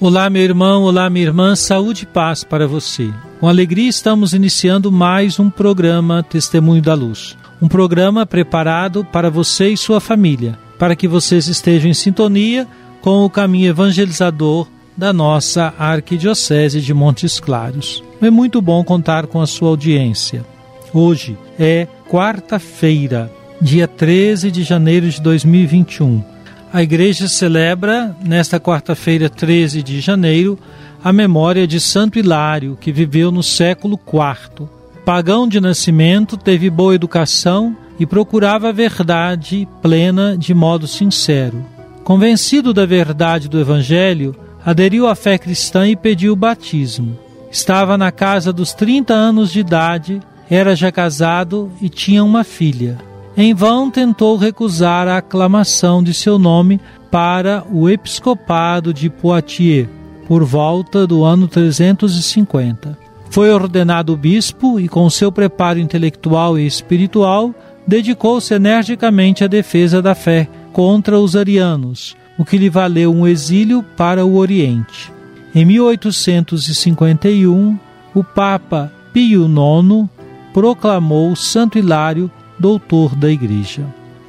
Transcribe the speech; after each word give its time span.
Olá, 0.00 0.30
meu 0.30 0.40
irmão, 0.40 0.84
olá, 0.84 1.10
minha 1.10 1.26
irmã, 1.26 1.54
saúde 1.54 2.04
e 2.04 2.06
paz 2.06 2.42
para 2.42 2.66
você. 2.66 3.12
Com 3.38 3.46
alegria 3.46 3.86
estamos 3.86 4.32
iniciando 4.32 4.90
mais 4.90 5.38
um 5.38 5.50
programa 5.50 6.22
Testemunho 6.22 6.80
da 6.80 6.94
Luz. 6.94 7.36
Um 7.60 7.68
programa 7.68 8.24
preparado 8.24 9.04
para 9.04 9.28
você 9.28 9.68
e 9.68 9.76
sua 9.76 10.00
família, 10.00 10.58
para 10.78 10.96
que 10.96 11.06
vocês 11.06 11.48
estejam 11.48 11.90
em 11.90 11.92
sintonia 11.92 12.66
com 13.02 13.26
o 13.26 13.28
caminho 13.28 13.68
evangelizador 13.68 14.66
da 14.96 15.12
nossa 15.12 15.74
Arquidiocese 15.78 16.80
de 16.80 16.94
Montes 16.94 17.38
Claros. 17.38 18.02
É 18.22 18.30
muito 18.30 18.62
bom 18.62 18.82
contar 18.82 19.26
com 19.26 19.38
a 19.38 19.46
sua 19.46 19.68
audiência. 19.68 20.46
Hoje 20.94 21.36
é 21.58 21.86
quarta-feira, 22.08 23.30
dia 23.60 23.86
13 23.86 24.50
de 24.50 24.62
janeiro 24.62 25.10
de 25.10 25.20
2021. 25.20 26.39
A 26.72 26.84
igreja 26.84 27.26
celebra, 27.26 28.16
nesta 28.24 28.60
quarta-feira, 28.60 29.28
13 29.28 29.82
de 29.82 30.00
janeiro, 30.00 30.56
a 31.02 31.12
memória 31.12 31.66
de 31.66 31.80
Santo 31.80 32.16
Hilário, 32.16 32.78
que 32.80 32.92
viveu 32.92 33.32
no 33.32 33.42
século 33.42 33.98
IV. 34.06 34.68
Pagão 35.04 35.48
de 35.48 35.60
nascimento, 35.60 36.36
teve 36.36 36.70
boa 36.70 36.94
educação 36.94 37.76
e 37.98 38.06
procurava 38.06 38.68
a 38.68 38.72
verdade 38.72 39.66
plena 39.82 40.36
de 40.38 40.54
modo 40.54 40.86
sincero. 40.86 41.66
Convencido 42.04 42.72
da 42.72 42.86
verdade 42.86 43.48
do 43.48 43.58
Evangelho, 43.58 44.36
aderiu 44.64 45.08
à 45.08 45.16
fé 45.16 45.38
cristã 45.38 45.88
e 45.88 45.96
pediu 45.96 46.34
o 46.34 46.36
batismo. 46.36 47.18
Estava 47.50 47.98
na 47.98 48.12
casa 48.12 48.52
dos 48.52 48.72
30 48.72 49.12
anos 49.12 49.50
de 49.50 49.58
idade, 49.58 50.20
era 50.48 50.76
já 50.76 50.92
casado 50.92 51.68
e 51.82 51.88
tinha 51.88 52.22
uma 52.22 52.44
filha. 52.44 53.09
Em 53.36 53.54
vão 53.54 53.90
tentou 53.90 54.36
recusar 54.36 55.06
a 55.06 55.18
aclamação 55.18 56.02
de 56.02 56.12
seu 56.12 56.38
nome 56.38 56.80
para 57.10 57.64
o 57.70 57.88
episcopado 57.88 58.92
de 58.92 59.08
Poitiers, 59.08 59.88
por 60.26 60.44
volta 60.44 61.06
do 61.06 61.24
ano 61.24 61.48
350. 61.48 62.98
Foi 63.30 63.52
ordenado 63.52 64.16
bispo 64.16 64.80
e, 64.80 64.88
com 64.88 65.08
seu 65.08 65.30
preparo 65.30 65.78
intelectual 65.78 66.58
e 66.58 66.66
espiritual, 66.66 67.54
dedicou-se 67.86 68.52
energicamente 68.52 69.44
à 69.44 69.46
defesa 69.46 70.02
da 70.02 70.14
fé 70.14 70.48
contra 70.72 71.18
os 71.18 71.36
arianos, 71.36 72.16
o 72.36 72.44
que 72.44 72.58
lhe 72.58 72.68
valeu 72.68 73.12
um 73.12 73.26
exílio 73.26 73.82
para 73.96 74.24
o 74.24 74.36
Oriente. 74.36 75.12
Em 75.54 75.64
1851, 75.64 77.78
o 78.14 78.24
Papa 78.24 78.92
Pio 79.12 79.46
IX 79.46 80.08
proclamou 80.52 81.34
Santo 81.36 81.78
Hilário 81.78 82.28
doutor 82.60 83.16
da 83.16 83.30
Igreja. 83.30 83.82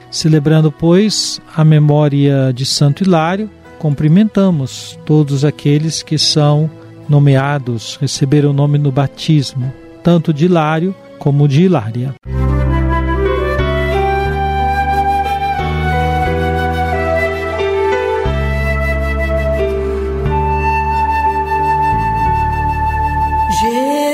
Celebrando, 0.10 0.72
pois, 0.72 1.42
a 1.56 1.64
memória 1.64 2.52
de 2.54 2.66
Santo 2.66 3.04
Hilário, 3.04 3.50
cumprimentamos 3.78 4.98
todos 5.06 5.44
aqueles 5.44 6.02
que 6.02 6.18
são 6.18 6.70
nomeados, 7.08 7.98
receberam 8.00 8.52
o 8.52 8.54
nome 8.54 8.78
no 8.78 8.92
batismo, 8.92 9.72
tanto 10.04 10.34
de 10.34 10.46
Hilário 10.46 10.96
como 11.20 11.48
de 11.48 11.64
Hilária. 11.64 12.16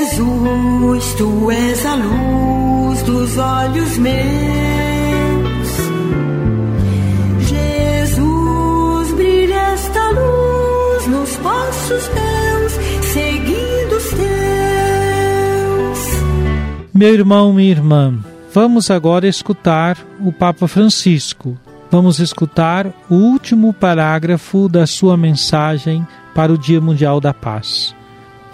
Jesus, 0.10 1.14
tu 1.14 1.52
és 1.52 1.86
a 1.86 1.96
luz 1.96 2.57
dos 3.04 3.38
olhos 3.38 3.98
meus. 3.98 4.18
Jesus, 7.48 9.14
brilha 9.14 9.56
esta 9.74 10.10
luz 10.10 11.08
nos 11.08 11.36
passos 11.38 12.08
teus, 12.08 12.72
seguindo 13.14 13.96
os 13.96 14.10
teus. 14.10 14.28
Meu 16.94 17.14
irmão, 17.14 17.54
minha 17.54 17.72
irmã, 17.72 18.20
vamos 18.54 18.90
agora 18.90 19.28
escutar 19.28 19.98
o 20.20 20.32
Papa 20.32 20.68
Francisco. 20.68 21.58
Vamos 21.90 22.20
escutar 22.20 22.88
o 23.10 23.16
último 23.16 23.74
parágrafo 23.74 24.68
da 24.68 24.86
sua 24.86 25.16
mensagem 25.16 26.06
para 26.36 26.52
o 26.52 26.58
Dia 26.58 26.82
Mundial 26.82 27.22
da 27.22 27.34
Paz. 27.34 27.96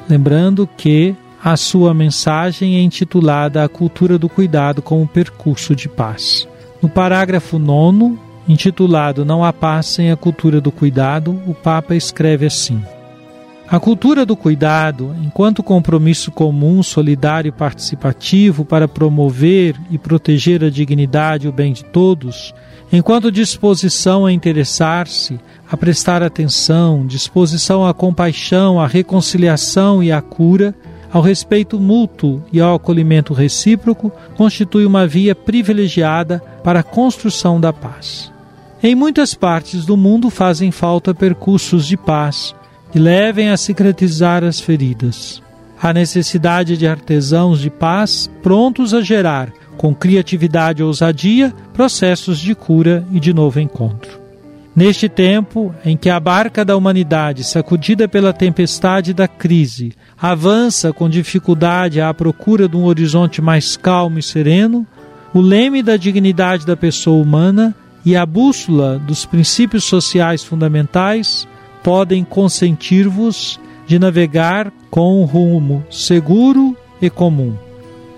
Lembrando 0.08 0.70
que 0.78 1.16
a 1.44 1.58
sua 1.58 1.94
mensagem 1.94 2.78
é 2.78 2.80
intitulada 2.80 3.66
A 3.66 3.68
Cultura 3.68 4.18
do 4.18 4.30
Cuidado 4.30 4.82
como 4.82 5.06
Percurso 5.06 5.76
de 5.76 5.90
Paz. 5.90 6.48
No 6.82 6.88
parágrafo 6.88 7.60
9, 7.60 8.18
intitulado 8.48 9.26
Não 9.26 9.44
há 9.44 9.52
paz 9.52 9.88
sem 9.88 10.10
a 10.10 10.16
cultura 10.16 10.62
do 10.62 10.72
cuidado, 10.72 11.38
o 11.46 11.54
Papa 11.54 11.96
escreve 11.96 12.46
assim: 12.46 12.82
A 13.68 13.78
cultura 13.78 14.26
do 14.26 14.38
cuidado, 14.38 15.14
enquanto 15.22 15.62
compromisso 15.62 16.32
comum, 16.32 16.82
solidário 16.82 17.50
e 17.50 17.52
participativo 17.52 18.64
para 18.64 18.88
promover 18.88 19.76
e 19.92 19.98
proteger 19.98 20.64
a 20.64 20.70
dignidade 20.70 21.46
e 21.46 21.50
o 21.50 21.54
bem 21.54 21.74
de 21.74 21.84
todos, 21.84 22.56
enquanto 22.90 23.30
disposição 23.30 24.26
a 24.26 24.32
interessar-se, 24.32 25.38
a 25.70 25.76
prestar 25.76 26.24
atenção, 26.24 27.06
disposição 27.06 27.86
à 27.86 27.94
compaixão, 27.94 28.80
à 28.80 28.88
reconciliação 28.88 30.02
e 30.02 30.10
à 30.10 30.22
cura, 30.22 30.74
ao 31.14 31.22
respeito 31.22 31.80
mútuo 31.80 32.44
e 32.52 32.60
ao 32.60 32.74
acolhimento 32.74 33.34
recíproco, 33.34 34.12
constitui 34.36 34.84
uma 34.84 35.06
via 35.06 35.36
privilegiada 35.36 36.40
para 36.64 36.80
a 36.80 36.84
construção 36.84 37.62
da 37.62 37.72
paz. 37.72 38.34
Em 38.82 38.96
muitas 38.96 39.36
partes 39.36 39.86
do 39.86 39.96
mundo 39.96 40.32
fazem 40.32 40.72
falta 40.72 41.14
percursos 41.14 41.86
de 41.86 41.96
paz 41.96 42.56
que 42.92 42.98
levem 42.98 43.50
a 43.50 43.58
cicatrizar 43.58 44.44
as 44.44 44.60
feridas. 44.60 45.42
Há 45.80 45.94
necessidade 45.94 46.76
de 46.78 46.88
artesãos 46.88 47.60
de 47.60 47.70
paz 47.70 48.30
prontos 48.42 48.92
a 48.94 49.02
gerar, 49.02 49.54
com 49.78 49.94
criatividade 49.94 50.82
e 50.82 50.86
ousadia, 50.86 51.54
processos 51.74 52.40
de 52.40 52.56
cura 52.56 53.06
e 53.12 53.20
de 53.20 53.34
novo 53.34 53.60
encontro. 53.60 54.23
Neste 54.76 55.08
tempo 55.08 55.74
em 55.86 55.96
que 55.96 56.10
a 56.10 56.20
barca 56.20 56.66
da 56.66 56.76
humanidade, 56.76 57.44
sacudida 57.44 58.08
pela 58.08 58.34
tempestade 58.34 59.14
da 59.14 59.28
crise, 59.28 59.94
avança 60.20 60.92
com 60.92 61.08
dificuldade 61.08 62.02
à 62.02 62.12
procura 62.12 62.68
de 62.68 62.76
um 62.76 62.86
horizonte 62.86 63.40
mais 63.40 63.78
calmo 63.78 64.18
e 64.18 64.24
sereno, 64.24 64.88
o 65.32 65.40
leme 65.40 65.84
da 65.84 65.96
dignidade 65.96 66.66
da 66.66 66.76
pessoa 66.76 67.22
humana 67.22 67.76
e 68.04 68.16
a 68.16 68.26
bússola 68.26 68.98
dos 68.98 69.26
princípios 69.26 69.84
sociais 69.84 70.44
fundamentais 70.44 71.48
podem 71.84 72.24
consentir-vos 72.24 73.60
de 73.86 74.00
navegar 74.00 74.72
com 74.90 75.22
um 75.22 75.26
rumo 75.26 75.86
seguro 75.90 76.76
e 77.00 77.12
comum. 77.12 77.54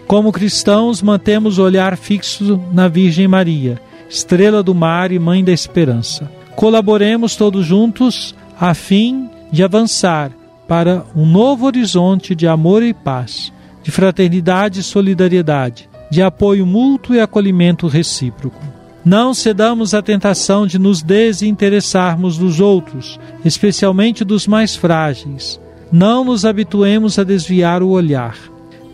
Como 0.08 0.32
cristãos, 0.32 1.02
mantemos 1.02 1.58
o 1.58 1.64
olhar 1.64 1.98
fixo 1.98 2.62
na 2.72 2.88
Virgem 2.88 3.28
Maria, 3.28 3.82
estrela 4.10 4.64
do 4.64 4.74
mar 4.74 5.12
e 5.12 5.20
mãe 5.20 5.44
da 5.44 5.52
esperança. 5.52 6.30
Colaboremos 6.56 7.36
todos 7.36 7.66
juntos 7.66 8.34
a 8.60 8.74
fim 8.74 9.30
de 9.52 9.64
avançar 9.64 10.32
para 10.68 11.06
um 11.16 11.26
novo 11.26 11.66
horizonte 11.66 12.34
de 12.34 12.48
amor 12.48 12.82
e 12.82 12.94
paz, 12.94 13.52
de 13.84 13.92
fraternidade 13.92 14.80
e 14.80 14.84
solidariedade, 14.84 15.90
de 16.10 16.22
apoio 16.22 16.66
mútuo 16.66 17.16
e 17.16 17.20
acolhimento 17.20 17.88
recíproco. 17.88 18.62
Não 19.04 19.34
cedamos 19.34 19.94
à 19.94 20.02
tentação 20.02 20.66
de 20.66 20.80
nos 20.80 21.04
desinteressarmos 21.04 22.38
dos 22.38 22.60
outros, 22.60 23.20
especialmente 23.44 24.24
dos 24.24 24.48
mais 24.48 24.76
frágeis. 24.76 25.60
Não 25.92 26.24
nos 26.24 26.46
habituemos 26.46 27.20
a 27.20 27.24
desviar 27.24 27.84
o 27.84 27.90
olhar, 27.90 28.36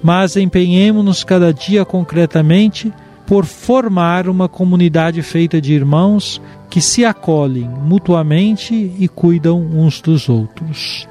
mas 0.03 0.35
empenhemos-nos 0.35 1.23
cada 1.23 1.53
dia 1.53 1.85
concretamente 1.85 2.91
por 3.31 3.45
formar 3.45 4.27
uma 4.27 4.49
comunidade 4.49 5.21
feita 5.21 5.61
de 5.61 5.71
irmãos 5.71 6.41
que 6.69 6.81
se 6.81 7.05
acolhem 7.05 7.63
mutuamente 7.63 8.93
e 8.99 9.07
cuidam 9.07 9.57
uns 9.57 10.01
dos 10.01 10.27
outros. 10.27 11.07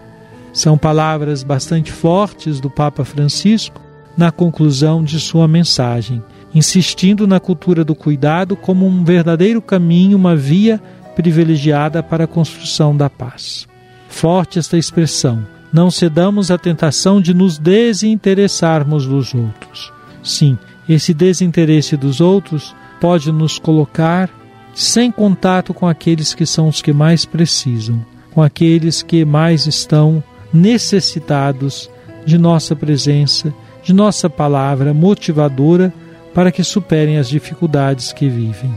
São 0.52 0.76
palavras 0.76 1.43
bastante 1.43 1.90
fortes 1.90 2.61
do 2.61 2.69
Papa 2.69 3.06
Francisco 3.06 3.81
na 4.19 4.31
conclusão 4.31 5.02
de 5.02 5.19
sua 5.19 5.49
mensagem, 5.49 6.22
insistindo 6.55 7.26
na 7.26 7.40
cultura 7.40 7.87
do 7.87 7.94
cuidado 7.94 8.55
como 8.55 8.87
um 8.87 9.02
verdadeiro 9.02 9.62
caminho, 9.62 10.19
uma 10.19 10.37
via 10.37 10.78
privilegiada 11.16 12.02
para 12.02 12.25
a 12.25 12.28
construção 12.28 12.94
da 12.94 13.08
paz. 13.08 13.66
Forte 14.11 14.58
esta 14.58 14.76
expressão: 14.76 15.43
não 15.73 15.90
cedamos 15.90 16.50
à 16.50 16.58
tentação 16.58 17.19
de 17.19 17.32
nos 17.32 17.56
desinteressarmos 17.56 19.06
dos 19.06 19.32
outros. 19.32 19.90
Sim, 20.23 20.58
esse 20.92 21.14
desinteresse 21.14 21.96
dos 21.96 22.20
outros 22.20 22.75
pode 23.00 23.31
nos 23.31 23.60
colocar 23.60 24.28
sem 24.75 25.08
contato 25.10 25.72
com 25.72 25.87
aqueles 25.87 26.34
que 26.34 26.44
são 26.44 26.66
os 26.66 26.82
que 26.82 26.92
mais 26.92 27.25
precisam, 27.25 28.04
com 28.32 28.42
aqueles 28.42 29.00
que 29.00 29.25
mais 29.25 29.69
estão 29.69 30.20
necessitados 30.52 31.88
de 32.26 32.37
nossa 32.37 32.75
presença, 32.75 33.54
de 33.84 33.92
nossa 33.92 34.28
palavra 34.28 34.92
motivadora 34.92 35.94
para 36.34 36.50
que 36.50 36.64
superem 36.64 37.19
as 37.19 37.28
dificuldades 37.28 38.12
que 38.12 38.28
vivem. 38.28 38.75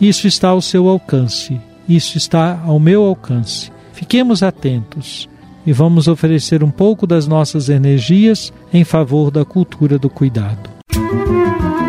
Isso 0.00 0.26
está 0.26 0.48
ao 0.48 0.60
seu 0.60 0.88
alcance, 0.88 1.60
isso 1.88 2.18
está 2.18 2.60
ao 2.66 2.80
meu 2.80 3.04
alcance. 3.04 3.70
Fiquemos 3.92 4.42
atentos 4.42 5.28
e 5.64 5.72
vamos 5.72 6.08
oferecer 6.08 6.64
um 6.64 6.70
pouco 6.70 7.06
das 7.06 7.28
nossas 7.28 7.68
energias 7.68 8.52
em 8.72 8.82
favor 8.82 9.30
da 9.30 9.44
cultura 9.44 10.00
do 10.00 10.10
cuidado. 10.10 10.77
Música 11.10 11.87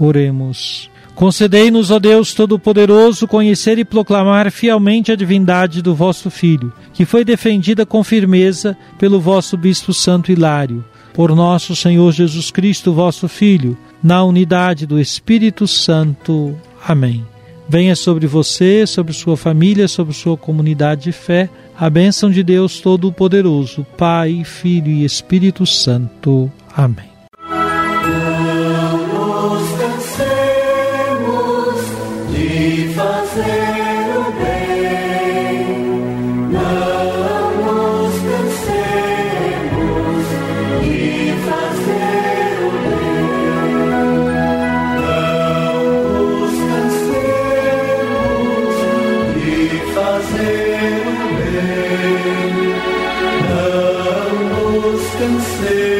Oremos. 0.00 0.90
Concedei-nos, 1.14 1.90
ó 1.90 1.98
Deus 1.98 2.32
Todo-Poderoso, 2.32 3.28
conhecer 3.28 3.78
e 3.78 3.84
proclamar 3.84 4.50
fielmente 4.50 5.12
a 5.12 5.16
divindade 5.16 5.82
do 5.82 5.94
vosso 5.94 6.30
Filho, 6.30 6.72
que 6.94 7.04
foi 7.04 7.26
defendida 7.26 7.84
com 7.84 8.02
firmeza 8.02 8.74
pelo 8.98 9.20
vosso 9.20 9.54
Bispo 9.56 9.92
Santo 9.92 10.32
Hilário. 10.32 10.82
Por 11.12 11.34
nosso 11.36 11.76
Senhor 11.76 12.10
Jesus 12.12 12.50
Cristo, 12.50 12.94
vosso 12.94 13.28
Filho, 13.28 13.76
na 14.02 14.24
unidade 14.24 14.86
do 14.86 14.98
Espírito 14.98 15.66
Santo. 15.66 16.56
Amém. 16.88 17.22
Venha 17.68 17.94
sobre 17.94 18.26
você, 18.26 18.86
sobre 18.86 19.12
sua 19.12 19.36
família, 19.36 19.86
sobre 19.86 20.14
sua 20.14 20.36
comunidade 20.38 21.04
de 21.04 21.12
fé, 21.12 21.50
a 21.78 21.90
bênção 21.90 22.30
de 22.30 22.42
Deus 22.42 22.80
Todo-Poderoso, 22.80 23.86
Pai, 23.98 24.42
Filho 24.42 24.88
e 24.88 25.04
Espírito 25.04 25.66
Santo. 25.66 26.50
Amém. 26.74 27.09
fazer 50.00 51.02
o 51.06 51.36
bem, 51.36 52.74
não 54.48 54.70
nos. 54.72 55.99